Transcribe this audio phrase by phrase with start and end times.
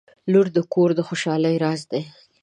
[0.31, 2.01] •لور د کور د خوشحالۍ راز دی.